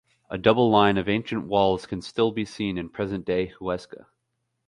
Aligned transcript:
A 0.31 0.37
double 0.39 0.71
line 0.71 0.97
of 0.97 1.07
ancient 1.07 1.45
walls 1.45 1.85
can 1.85 2.01
still 2.01 2.31
be 2.31 2.43
seen 2.43 2.79
in 2.79 2.89
present-day 2.89 3.53
Huesca. 3.59 4.07